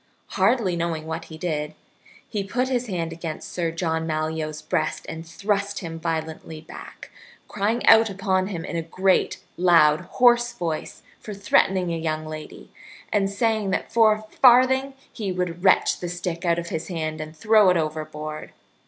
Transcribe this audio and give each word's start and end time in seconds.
Hardly 0.29 0.75
knowing 0.75 1.05
what 1.05 1.25
he 1.25 1.37
did, 1.37 1.75
he 2.27 2.43
put 2.43 2.69
his 2.69 2.87
hand 2.87 3.13
against 3.13 3.51
Sir 3.51 3.69
John 3.69 4.07
Malyoe's 4.07 4.63
breast 4.63 5.05
and 5.07 5.23
thrust 5.23 5.77
him 5.77 5.99
violently 5.99 6.59
back, 6.59 7.11
crying 7.47 7.85
out 7.85 8.09
upon 8.09 8.47
him 8.47 8.65
in 8.65 8.75
a 8.75 8.81
great, 8.81 9.43
loud, 9.57 9.99
hoarse 10.17 10.53
voice 10.53 11.03
for 11.19 11.35
threatening 11.35 11.93
a 11.93 11.97
young 11.97 12.25
lady, 12.25 12.71
and 13.13 13.29
saying 13.29 13.69
that 13.69 13.91
for 13.93 14.13
a 14.13 14.21
farthing 14.23 14.95
he 15.13 15.31
would 15.31 15.63
wrench 15.63 15.99
the 15.99 16.09
stick 16.09 16.45
out 16.45 16.57
of 16.57 16.69
his 16.69 16.87
hand 16.87 17.21
and 17.21 17.37
throw 17.37 17.69
it 17.69 17.77
overboard. 17.77 18.53